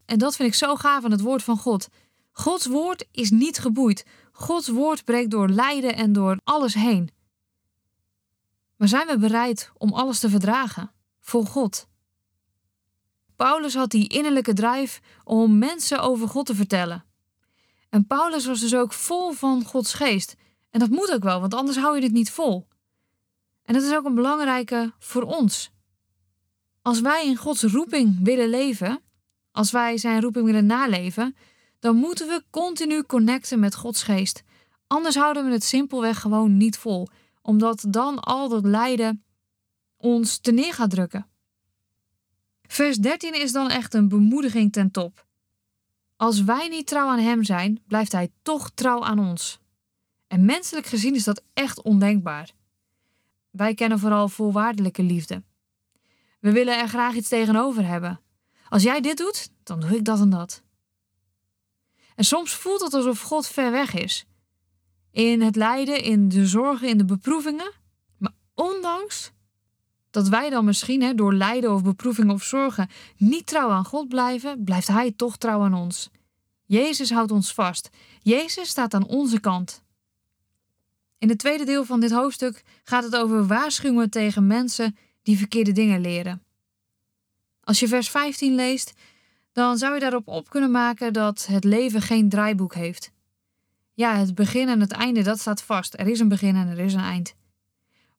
En 0.07 0.17
dat 0.17 0.35
vind 0.35 0.49
ik 0.49 0.55
zo 0.55 0.75
gaaf 0.75 1.03
aan 1.03 1.11
het 1.11 1.21
woord 1.21 1.43
van 1.43 1.57
God. 1.57 1.87
Gods 2.31 2.65
woord 2.65 3.05
is 3.11 3.29
niet 3.29 3.57
geboeid. 3.57 4.05
Gods 4.31 4.67
woord 4.67 5.03
breekt 5.03 5.31
door 5.31 5.49
lijden 5.49 5.95
en 5.95 6.13
door 6.13 6.39
alles 6.43 6.73
heen. 6.73 7.09
Maar 8.75 8.87
zijn 8.87 9.07
we 9.07 9.17
bereid 9.17 9.71
om 9.77 9.93
alles 9.93 10.19
te 10.19 10.29
verdragen 10.29 10.91
voor 11.19 11.45
God? 11.45 11.87
Paulus 13.35 13.75
had 13.75 13.91
die 13.91 14.07
innerlijke 14.07 14.53
drijf 14.53 15.01
om 15.23 15.57
mensen 15.57 15.99
over 15.99 16.27
God 16.27 16.45
te 16.45 16.55
vertellen. 16.55 17.05
En 17.89 18.07
Paulus 18.07 18.45
was 18.45 18.59
dus 18.59 18.75
ook 18.75 18.93
vol 18.93 19.31
van 19.31 19.63
Gods 19.63 19.93
geest. 19.93 20.35
En 20.69 20.79
dat 20.79 20.89
moet 20.89 21.11
ook 21.11 21.23
wel, 21.23 21.39
want 21.39 21.53
anders 21.53 21.77
hou 21.77 21.95
je 21.95 22.01
dit 22.01 22.11
niet 22.11 22.31
vol. 22.31 22.67
En 23.63 23.73
dat 23.73 23.83
is 23.83 23.93
ook 23.93 24.05
een 24.05 24.15
belangrijke 24.15 24.93
voor 24.99 25.23
ons. 25.23 25.71
Als 26.81 27.01
wij 27.01 27.25
in 27.25 27.35
Gods 27.35 27.63
roeping 27.63 28.19
willen 28.23 28.49
leven, 28.49 29.01
als 29.57 29.71
wij 29.71 29.97
zijn 29.97 30.21
roeping 30.21 30.45
willen 30.45 30.65
naleven, 30.65 31.35
dan 31.79 31.95
moeten 31.95 32.27
we 32.27 32.43
continu 32.49 33.03
connecten 33.03 33.59
met 33.59 33.75
Gods 33.75 34.03
geest. 34.03 34.43
Anders 34.87 35.15
houden 35.15 35.45
we 35.45 35.51
het 35.51 35.63
simpelweg 35.63 36.19
gewoon 36.19 36.57
niet 36.57 36.77
vol, 36.77 37.07
omdat 37.41 37.85
dan 37.87 38.19
al 38.19 38.49
dat 38.49 38.65
lijden 38.65 39.23
ons 39.97 40.37
te 40.37 40.51
neer 40.51 40.73
gaat 40.73 40.89
drukken. 40.89 41.27
Vers 42.61 42.97
13 42.97 43.33
is 43.33 43.51
dan 43.51 43.69
echt 43.69 43.93
een 43.93 44.07
bemoediging 44.07 44.71
ten 44.71 44.91
top. 44.91 45.25
Als 46.15 46.43
wij 46.43 46.67
niet 46.67 46.87
trouw 46.87 47.07
aan 47.07 47.19
Hem 47.19 47.43
zijn, 47.43 47.83
blijft 47.87 48.11
Hij 48.11 48.31
toch 48.41 48.71
trouw 48.73 49.03
aan 49.03 49.19
ons. 49.19 49.59
En 50.27 50.45
menselijk 50.45 50.85
gezien 50.85 51.15
is 51.15 51.23
dat 51.23 51.43
echt 51.53 51.81
ondenkbaar. 51.81 52.51
Wij 53.49 53.73
kennen 53.73 53.99
vooral 53.99 54.29
voorwaardelijke 54.29 55.03
liefde. 55.03 55.43
We 56.39 56.51
willen 56.51 56.79
er 56.79 56.87
graag 56.87 57.13
iets 57.13 57.29
tegenover 57.29 57.85
hebben. 57.85 58.21
Als 58.69 58.83
jij 58.83 59.01
dit 59.01 59.17
doet, 59.17 59.50
dan 59.63 59.79
doe 59.79 59.95
ik 59.95 60.05
dat 60.05 60.19
en 60.19 60.29
dat. 60.29 60.63
En 62.15 62.24
soms 62.24 62.53
voelt 62.53 62.81
het 62.81 62.93
alsof 62.93 63.21
God 63.21 63.47
ver 63.47 63.71
weg 63.71 63.93
is. 63.93 64.25
In 65.12 65.41
het 65.41 65.55
lijden, 65.55 66.03
in 66.03 66.29
de 66.29 66.47
zorgen, 66.47 66.88
in 66.88 66.97
de 66.97 67.05
beproevingen. 67.05 67.71
Maar 68.17 68.33
ondanks 68.53 69.31
dat 70.09 70.27
wij 70.27 70.50
dan 70.50 70.65
misschien 70.65 71.01
hè, 71.01 71.15
door 71.15 71.33
lijden 71.33 71.74
of 71.74 71.83
beproeving 71.83 72.31
of 72.31 72.43
zorgen 72.43 72.89
niet 73.17 73.45
trouw 73.45 73.69
aan 73.69 73.86
God 73.86 74.07
blijven, 74.07 74.63
blijft 74.63 74.88
Hij 74.88 75.12
toch 75.12 75.38
trouw 75.38 75.62
aan 75.62 75.74
ons. 75.74 76.09
Jezus 76.65 77.12
houdt 77.12 77.31
ons 77.31 77.53
vast. 77.53 77.89
Jezus 78.21 78.69
staat 78.69 78.93
aan 78.93 79.07
onze 79.07 79.39
kant. 79.39 79.83
In 81.17 81.29
het 81.29 81.39
tweede 81.39 81.65
deel 81.65 81.86
van 81.86 82.00
dit 82.00 82.12
hoofdstuk 82.12 82.63
gaat 82.83 83.03
het 83.03 83.15
over 83.15 83.47
waarschuwingen 83.47 84.09
tegen 84.09 84.47
mensen 84.47 84.97
die 85.24 85.38
verkeerde 85.38 85.71
dingen 85.71 86.01
leren. 86.01 86.47
Als 87.67 87.79
je 87.79 87.88
vers 87.88 88.09
15 88.09 88.55
leest, 88.55 88.93
dan 89.51 89.77
zou 89.77 89.93
je 89.93 90.00
daarop 90.00 90.27
op 90.27 90.50
kunnen 90.50 90.71
maken 90.71 91.13
dat 91.13 91.45
het 91.45 91.63
leven 91.63 92.01
geen 92.01 92.29
draaiboek 92.29 92.74
heeft. 92.74 93.12
Ja, 93.93 94.15
het 94.17 94.36
begin 94.36 94.67
en 94.67 94.79
het 94.79 94.91
einde, 94.91 95.21
dat 95.21 95.39
staat 95.39 95.62
vast. 95.62 95.93
Er 95.93 96.07
is 96.07 96.19
een 96.19 96.27
begin 96.27 96.55
en 96.55 96.67
er 96.67 96.79
is 96.79 96.93
een 96.93 97.00
eind. 97.00 97.36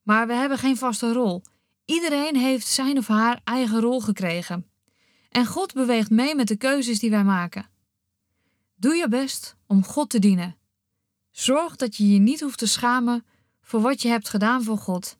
Maar 0.02 0.26
we 0.26 0.32
hebben 0.32 0.58
geen 0.58 0.76
vaste 0.76 1.12
rol. 1.12 1.42
Iedereen 1.84 2.36
heeft 2.36 2.66
zijn 2.66 2.98
of 2.98 3.06
haar 3.06 3.40
eigen 3.44 3.80
rol 3.80 4.00
gekregen. 4.00 4.66
En 5.30 5.46
God 5.46 5.72
beweegt 5.72 6.10
mee 6.10 6.34
met 6.34 6.48
de 6.48 6.56
keuzes 6.56 6.98
die 6.98 7.10
wij 7.10 7.24
maken. 7.24 7.68
Doe 8.74 8.94
je 8.94 9.08
best 9.08 9.56
om 9.66 9.84
God 9.84 10.10
te 10.10 10.18
dienen. 10.18 10.56
Zorg 11.30 11.76
dat 11.76 11.96
je 11.96 12.12
je 12.12 12.18
niet 12.18 12.40
hoeft 12.40 12.58
te 12.58 12.66
schamen 12.66 13.26
voor 13.62 13.80
wat 13.80 14.02
je 14.02 14.08
hebt 14.08 14.28
gedaan 14.28 14.62
voor 14.62 14.78
God. 14.78 15.16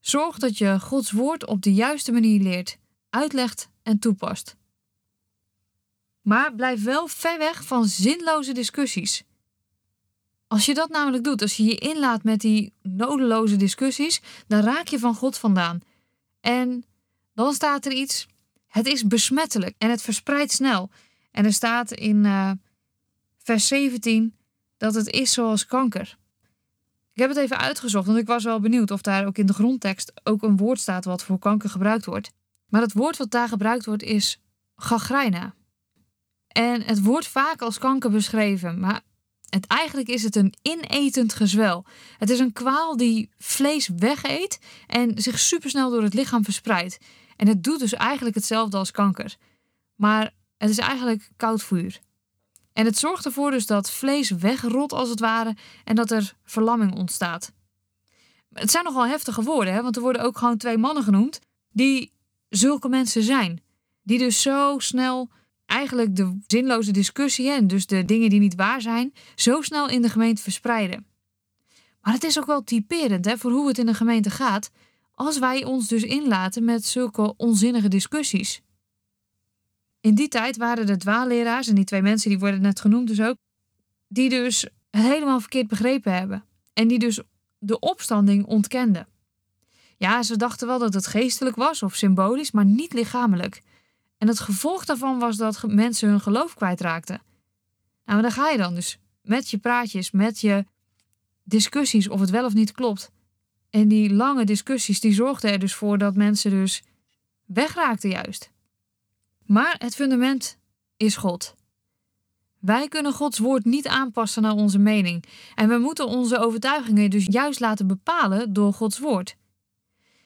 Zorg 0.00 0.38
dat 0.38 0.58
je 0.58 0.80
Gods 0.80 1.10
woord 1.10 1.46
op 1.46 1.62
de 1.62 1.74
juiste 1.74 2.12
manier 2.12 2.40
leert, 2.40 2.80
uitlegt 3.12 3.68
en 3.82 3.98
toepast. 3.98 4.56
Maar 6.20 6.54
blijf 6.54 6.84
wel 6.84 7.06
ver 7.06 7.38
weg 7.38 7.64
van 7.64 7.84
zinloze 7.84 8.52
discussies. 8.52 9.24
Als 10.46 10.66
je 10.66 10.74
dat 10.74 10.90
namelijk 10.90 11.24
doet, 11.24 11.42
als 11.42 11.56
je 11.56 11.64
je 11.64 11.74
inlaat 11.74 12.22
met 12.22 12.40
die 12.40 12.72
nodeloze 12.82 13.56
discussies, 13.56 14.20
dan 14.46 14.60
raak 14.60 14.88
je 14.88 14.98
van 14.98 15.14
God 15.14 15.38
vandaan. 15.38 15.80
En 16.40 16.84
dan 17.34 17.52
staat 17.52 17.86
er 17.86 17.92
iets, 17.92 18.26
het 18.66 18.86
is 18.86 19.06
besmettelijk 19.06 19.74
en 19.78 19.90
het 19.90 20.02
verspreidt 20.02 20.52
snel. 20.52 20.90
En 21.30 21.44
er 21.44 21.52
staat 21.52 21.92
in 21.92 22.24
uh, 22.24 22.50
vers 23.38 23.66
17 23.66 24.36
dat 24.76 24.94
het 24.94 25.08
is 25.08 25.32
zoals 25.32 25.66
kanker. 25.66 26.18
Ik 27.12 27.20
heb 27.20 27.28
het 27.28 27.38
even 27.38 27.58
uitgezocht, 27.58 28.06
want 28.06 28.18
ik 28.18 28.26
was 28.26 28.44
wel 28.44 28.60
benieuwd 28.60 28.90
of 28.90 29.02
daar 29.02 29.26
ook 29.26 29.38
in 29.38 29.46
de 29.46 29.52
grondtekst 29.52 30.12
ook 30.22 30.42
een 30.42 30.56
woord 30.56 30.80
staat 30.80 31.04
wat 31.04 31.22
voor 31.22 31.38
kanker 31.38 31.70
gebruikt 31.70 32.04
wordt. 32.04 32.30
Maar 32.72 32.80
het 32.80 32.92
woord 32.92 33.16
wat 33.16 33.30
daar 33.30 33.48
gebruikt 33.48 33.86
wordt 33.86 34.02
is 34.02 34.40
gagrijna. 34.76 35.54
En 36.48 36.82
het 36.82 37.02
wordt 37.02 37.28
vaak 37.28 37.62
als 37.62 37.78
kanker 37.78 38.10
beschreven, 38.10 38.80
maar 38.80 39.00
het, 39.48 39.66
eigenlijk 39.66 40.08
is 40.08 40.22
het 40.22 40.36
een 40.36 40.54
inetend 40.62 41.34
gezwel. 41.34 41.84
Het 42.18 42.30
is 42.30 42.38
een 42.38 42.52
kwaal 42.52 42.96
die 42.96 43.30
vlees 43.38 43.88
wegeet 43.96 44.58
en 44.86 45.22
zich 45.22 45.38
supersnel 45.38 45.90
door 45.90 46.02
het 46.02 46.14
lichaam 46.14 46.44
verspreidt. 46.44 46.98
En 47.36 47.48
het 47.48 47.64
doet 47.64 47.78
dus 47.78 47.92
eigenlijk 47.92 48.34
hetzelfde 48.34 48.76
als 48.76 48.90
kanker. 48.90 49.36
Maar 49.94 50.34
het 50.56 50.70
is 50.70 50.78
eigenlijk 50.78 51.30
koud 51.36 51.62
vuur. 51.62 52.00
En 52.72 52.84
het 52.84 52.98
zorgt 52.98 53.24
ervoor 53.24 53.50
dus 53.50 53.66
dat 53.66 53.90
vlees 53.90 54.30
wegrot 54.30 54.92
als 54.92 55.08
het 55.08 55.20
ware 55.20 55.56
en 55.84 55.94
dat 55.94 56.10
er 56.10 56.36
verlamming 56.44 56.94
ontstaat. 56.94 57.52
Het 58.52 58.70
zijn 58.70 58.84
nogal 58.84 59.06
heftige 59.06 59.42
woorden, 59.42 59.74
hè? 59.74 59.82
want 59.82 59.96
er 59.96 60.02
worden 60.02 60.22
ook 60.22 60.38
gewoon 60.38 60.56
twee 60.56 60.78
mannen 60.78 61.02
genoemd 61.02 61.40
die 61.70 62.12
zulke 62.54 62.88
mensen 62.88 63.22
zijn. 63.22 63.60
Die 64.02 64.18
dus 64.18 64.42
zo 64.42 64.78
snel 64.78 65.30
eigenlijk 65.66 66.16
de 66.16 66.38
zinloze 66.46 66.90
discussie 66.90 67.50
en 67.50 67.66
dus 67.66 67.86
de 67.86 68.04
dingen 68.04 68.30
die 68.30 68.40
niet 68.40 68.54
waar 68.54 68.80
zijn, 68.80 69.12
zo 69.34 69.60
snel 69.60 69.88
in 69.88 70.02
de 70.02 70.08
gemeente 70.08 70.42
verspreiden. 70.42 71.06
Maar 72.00 72.14
het 72.14 72.24
is 72.24 72.38
ook 72.38 72.46
wel 72.46 72.64
typerend 72.64 73.24
hè, 73.24 73.38
voor 73.38 73.50
hoe 73.50 73.68
het 73.68 73.78
in 73.78 73.86
de 73.86 73.94
gemeente 73.94 74.30
gaat 74.30 74.70
als 75.14 75.38
wij 75.38 75.64
ons 75.64 75.88
dus 75.88 76.02
inlaten 76.02 76.64
met 76.64 76.84
zulke 76.84 77.34
onzinnige 77.36 77.88
discussies. 77.88 78.62
In 80.00 80.14
die 80.14 80.28
tijd 80.28 80.56
waren 80.56 80.86
de 80.86 80.96
dwaalleraars, 80.96 81.68
en 81.68 81.74
die 81.74 81.84
twee 81.84 82.02
mensen 82.02 82.30
die 82.30 82.38
worden 82.38 82.60
net 82.60 82.80
genoemd 82.80 83.08
dus 83.08 83.20
ook, 83.20 83.36
die 84.08 84.28
dus 84.28 84.66
helemaal 84.90 85.40
verkeerd 85.40 85.66
begrepen 85.66 86.14
hebben. 86.14 86.44
En 86.72 86.88
die 86.88 86.98
dus 86.98 87.20
de 87.58 87.78
opstanding 87.78 88.46
ontkenden. 88.46 89.06
Ja, 90.02 90.22
ze 90.22 90.36
dachten 90.36 90.66
wel 90.66 90.78
dat 90.78 90.94
het 90.94 91.06
geestelijk 91.06 91.56
was 91.56 91.82
of 91.82 91.94
symbolisch, 91.94 92.50
maar 92.50 92.64
niet 92.64 92.92
lichamelijk. 92.92 93.62
En 94.18 94.28
het 94.28 94.40
gevolg 94.40 94.84
daarvan 94.84 95.18
was 95.18 95.36
dat 95.36 95.62
mensen 95.66 96.08
hun 96.08 96.20
geloof 96.20 96.54
kwijtraakten. 96.54 97.22
Nou, 98.04 98.16
en 98.16 98.22
daar 98.22 98.32
ga 98.32 98.48
je 98.48 98.56
dan 98.56 98.74
dus 98.74 98.98
met 99.22 99.50
je 99.50 99.58
praatjes, 99.58 100.10
met 100.10 100.40
je 100.40 100.64
discussies 101.42 102.08
of 102.08 102.20
het 102.20 102.30
wel 102.30 102.44
of 102.44 102.54
niet 102.54 102.72
klopt. 102.72 103.10
En 103.70 103.88
die 103.88 104.12
lange 104.12 104.44
discussies 104.44 105.00
die 105.00 105.12
zorgden 105.12 105.52
er 105.52 105.58
dus 105.58 105.74
voor 105.74 105.98
dat 105.98 106.14
mensen 106.14 106.50
dus 106.50 106.82
wegraakten 107.44 108.10
juist. 108.10 108.50
Maar 109.46 109.74
het 109.78 109.94
fundament 109.94 110.58
is 110.96 111.16
God. 111.16 111.54
Wij 112.58 112.88
kunnen 112.88 113.12
Gods 113.12 113.38
woord 113.38 113.64
niet 113.64 113.88
aanpassen 113.88 114.42
naar 114.42 114.54
onze 114.54 114.78
mening. 114.78 115.24
En 115.54 115.68
we 115.68 115.78
moeten 115.78 116.06
onze 116.06 116.38
overtuigingen 116.38 117.10
dus 117.10 117.26
juist 117.30 117.60
laten 117.60 117.86
bepalen 117.86 118.52
door 118.52 118.72
Gods 118.72 118.98
woord. 118.98 119.40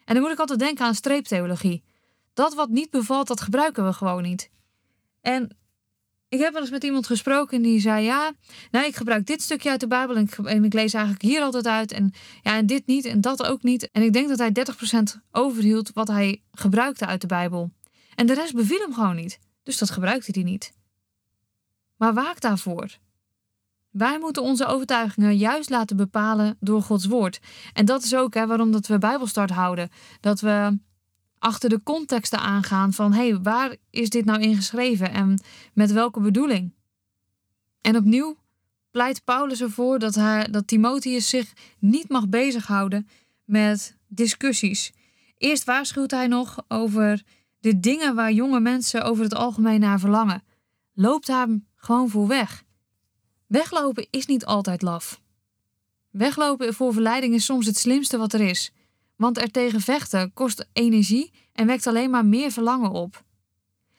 En 0.06 0.14
dan 0.14 0.22
moet 0.22 0.32
ik 0.32 0.38
altijd 0.38 0.58
denken 0.58 0.84
aan 0.84 0.94
streeptheologie. 0.94 1.82
Dat 2.34 2.54
wat 2.54 2.68
niet 2.68 2.90
bevalt, 2.90 3.26
dat 3.26 3.40
gebruiken 3.40 3.84
we 3.84 3.92
gewoon 3.92 4.22
niet. 4.22 4.50
En 5.20 5.56
ik 6.28 6.38
heb 6.38 6.52
wel 6.52 6.60
eens 6.60 6.70
met 6.70 6.84
iemand 6.84 7.06
gesproken 7.06 7.62
die 7.62 7.80
zei: 7.80 8.04
Ja, 8.04 8.32
nou, 8.70 8.86
ik 8.86 8.96
gebruik 8.96 9.26
dit 9.26 9.42
stukje 9.42 9.70
uit 9.70 9.80
de 9.80 9.86
Bijbel 9.86 10.16
en 10.16 10.22
ik, 10.22 10.36
en 10.36 10.64
ik, 10.64 10.72
lees 10.72 10.94
eigenlijk 10.94 11.24
hier 11.24 11.42
altijd 11.42 11.66
uit. 11.66 11.92
En 11.92 12.12
ja, 12.42 12.56
en 12.56 12.66
dit 12.66 12.86
niet 12.86 13.04
en 13.04 13.20
dat 13.20 13.42
ook 13.42 13.62
niet. 13.62 13.90
En 13.90 14.02
ik 14.02 14.12
denk 14.12 14.28
dat 14.28 14.38
hij 14.38 14.52
30% 15.18 15.20
overhield 15.30 15.92
wat 15.92 16.08
hij 16.08 16.42
gebruikte 16.52 17.06
uit 17.06 17.20
de 17.20 17.26
Bijbel. 17.26 17.70
En 18.14 18.26
de 18.26 18.34
rest 18.34 18.54
beviel 18.54 18.80
hem 18.80 18.94
gewoon 18.94 19.16
niet. 19.16 19.38
Dus 19.62 19.78
dat 19.78 19.90
gebruikte 19.90 20.30
hij 20.34 20.42
niet. 20.42 20.72
Maar 21.96 22.14
waak 22.14 22.40
daarvoor. 22.40 22.98
Wij 23.96 24.18
moeten 24.18 24.42
onze 24.42 24.66
overtuigingen 24.66 25.36
juist 25.36 25.70
laten 25.70 25.96
bepalen 25.96 26.56
door 26.60 26.82
Gods 26.82 27.06
woord. 27.06 27.40
En 27.72 27.84
dat 27.84 28.02
is 28.02 28.14
ook 28.14 28.34
hè, 28.34 28.46
waarom 28.46 28.70
dat 28.72 28.86
we 28.86 28.98
Bijbelstart 28.98 29.50
houden. 29.50 29.88
Dat 30.20 30.40
we 30.40 30.78
achter 31.38 31.68
de 31.68 31.82
contexten 31.82 32.38
aangaan 32.38 32.92
van 32.92 33.12
hé, 33.12 33.28
hey, 33.28 33.40
waar 33.40 33.76
is 33.90 34.10
dit 34.10 34.24
nou 34.24 34.40
ingeschreven 34.40 35.10
en 35.10 35.40
met 35.72 35.92
welke 35.92 36.20
bedoeling? 36.20 36.74
En 37.80 37.96
opnieuw 37.96 38.36
pleit 38.90 39.24
Paulus 39.24 39.60
ervoor 39.60 39.98
dat, 39.98 40.14
dat 40.50 40.66
Timotheus 40.66 41.28
zich 41.28 41.52
niet 41.78 42.08
mag 42.08 42.28
bezighouden 42.28 43.08
met 43.44 43.96
discussies. 44.06 44.92
Eerst 45.38 45.64
waarschuwt 45.64 46.10
hij 46.10 46.26
nog 46.26 46.64
over 46.68 47.22
de 47.60 47.80
dingen 47.80 48.14
waar 48.14 48.32
jonge 48.32 48.60
mensen 48.60 49.04
over 49.04 49.24
het 49.24 49.34
algemeen 49.34 49.80
naar 49.80 50.00
verlangen. 50.00 50.42
Loopt 50.92 51.26
daar 51.26 51.48
gewoon 51.76 52.08
voor 52.08 52.26
weg. 52.26 52.64
Weglopen 53.46 54.06
is 54.10 54.26
niet 54.26 54.44
altijd 54.44 54.82
laf. 54.82 55.20
Weglopen 56.10 56.74
voor 56.74 56.92
verleiding 56.92 57.34
is 57.34 57.44
soms 57.44 57.66
het 57.66 57.76
slimste 57.76 58.18
wat 58.18 58.32
er 58.32 58.40
is. 58.40 58.72
Want 59.16 59.38
er 59.38 59.50
tegen 59.50 59.80
vechten 59.80 60.32
kost 60.32 60.68
energie 60.72 61.32
en 61.52 61.66
wekt 61.66 61.86
alleen 61.86 62.10
maar 62.10 62.26
meer 62.26 62.50
verlangen 62.50 62.90
op. 62.90 63.24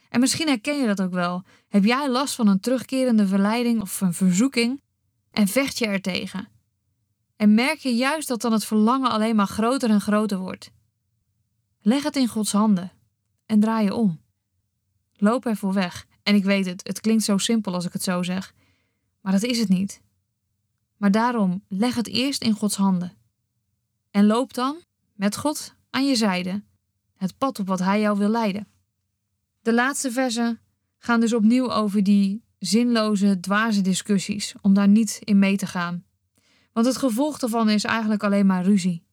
En 0.09 0.19
misschien 0.19 0.47
herken 0.47 0.79
je 0.79 0.87
dat 0.87 1.01
ook 1.01 1.13
wel. 1.13 1.43
Heb 1.67 1.83
jij 1.83 2.09
last 2.09 2.35
van 2.35 2.47
een 2.47 2.59
terugkerende 2.59 3.27
verleiding 3.27 3.81
of 3.81 4.01
een 4.01 4.13
verzoeking 4.13 4.81
en 5.31 5.47
vecht 5.47 5.77
je 5.77 5.85
er 5.85 6.01
tegen? 6.01 6.47
En 7.35 7.53
merk 7.53 7.79
je 7.79 7.95
juist 7.95 8.27
dat 8.27 8.41
dan 8.41 8.51
het 8.51 8.65
verlangen 8.65 9.11
alleen 9.11 9.35
maar 9.35 9.47
groter 9.47 9.89
en 9.89 10.01
groter 10.01 10.37
wordt. 10.37 10.71
Leg 11.81 12.03
het 12.03 12.15
in 12.15 12.27
Gods 12.27 12.51
handen 12.51 12.91
en 13.45 13.59
draai 13.59 13.85
je 13.85 13.93
om. 13.93 14.21
Loop 15.13 15.45
ervoor 15.45 15.73
weg. 15.73 16.05
En 16.23 16.35
ik 16.35 16.43
weet 16.43 16.65
het, 16.65 16.87
het 16.87 17.01
klinkt 17.01 17.23
zo 17.23 17.37
simpel 17.37 17.73
als 17.73 17.85
ik 17.85 17.93
het 17.93 18.03
zo 18.03 18.23
zeg, 18.23 18.53
maar 19.27 19.39
dat 19.39 19.49
is 19.49 19.59
het 19.59 19.69
niet. 19.69 20.01
Maar 20.97 21.11
daarom 21.11 21.63
leg 21.67 21.95
het 21.95 22.07
eerst 22.07 22.43
in 22.43 22.53
Gods 22.53 22.75
handen. 22.75 23.17
En 24.11 24.25
loop 24.25 24.53
dan 24.53 24.77
met 25.13 25.37
God 25.37 25.75
aan 25.89 26.07
je 26.07 26.15
zijde, 26.15 26.63
het 27.15 27.37
pad 27.37 27.59
op 27.59 27.67
wat 27.67 27.79
Hij 27.79 27.99
jou 27.99 28.17
wil 28.17 28.29
leiden. 28.29 28.67
De 29.61 29.73
laatste 29.73 30.11
versen 30.11 30.59
gaan 30.97 31.19
dus 31.19 31.33
opnieuw 31.33 31.71
over 31.71 32.03
die 32.03 32.43
zinloze, 32.59 33.39
dwaze 33.39 33.81
discussies, 33.81 34.55
om 34.61 34.73
daar 34.73 34.87
niet 34.87 35.19
in 35.23 35.39
mee 35.39 35.57
te 35.57 35.67
gaan. 35.67 36.05
Want 36.73 36.85
het 36.85 36.97
gevolg 36.97 37.39
daarvan 37.39 37.69
is 37.69 37.83
eigenlijk 37.83 38.23
alleen 38.23 38.45
maar 38.45 38.63
ruzie. 38.63 39.03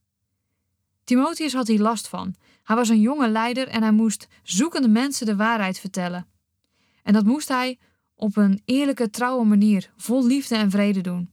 Timotheus 1.04 1.52
had 1.52 1.66
hier 1.66 1.80
last 1.80 2.08
van. 2.08 2.34
Hij 2.62 2.76
was 2.76 2.88
een 2.88 3.00
jonge 3.00 3.28
leider 3.28 3.68
en 3.68 3.82
hij 3.82 3.92
moest 3.92 4.26
zoekende 4.42 4.88
mensen 4.88 5.26
de 5.26 5.36
waarheid 5.36 5.78
vertellen. 5.78 6.26
En 7.02 7.12
dat 7.12 7.24
moest 7.24 7.48
hij 7.48 7.78
op 8.14 8.36
een 8.36 8.62
eerlijke, 8.64 9.10
trouwe 9.10 9.44
manier, 9.44 9.90
vol 9.96 10.26
liefde 10.26 10.56
en 10.56 10.70
vrede 10.70 11.00
doen. 11.00 11.30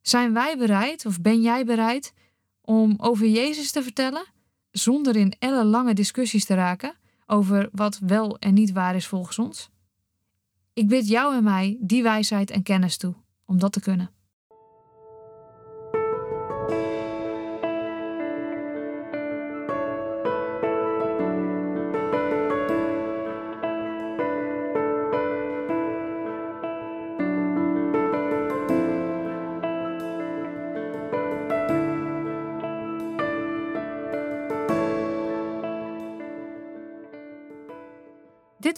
Zijn 0.00 0.32
wij 0.32 0.56
bereid, 0.58 1.06
of 1.06 1.20
ben 1.20 1.40
jij 1.40 1.64
bereid, 1.64 2.14
om 2.60 2.94
over 2.96 3.26
Jezus 3.26 3.70
te 3.70 3.82
vertellen, 3.82 4.24
zonder 4.70 5.16
in 5.16 5.34
ellenlange 5.38 5.94
discussies 5.94 6.44
te 6.44 6.54
raken 6.54 6.94
over 7.26 7.68
wat 7.72 7.98
wel 7.98 8.38
en 8.38 8.54
niet 8.54 8.72
waar 8.72 8.94
is 8.94 9.06
volgens 9.06 9.38
ons? 9.38 9.70
Ik 10.72 10.88
bid 10.88 11.08
jou 11.08 11.34
en 11.34 11.44
mij 11.44 11.76
die 11.80 12.02
wijsheid 12.02 12.50
en 12.50 12.62
kennis 12.62 12.96
toe 12.96 13.14
om 13.44 13.58
dat 13.58 13.72
te 13.72 13.80
kunnen. 13.80 14.10